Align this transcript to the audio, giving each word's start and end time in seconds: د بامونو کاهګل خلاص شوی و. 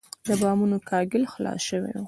د 0.27 0.29
بامونو 0.41 0.77
کاهګل 0.89 1.23
خلاص 1.33 1.59
شوی 1.69 1.91
و. 1.93 1.99